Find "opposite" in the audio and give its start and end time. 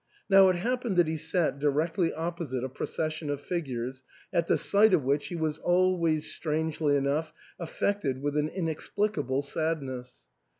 2.11-2.63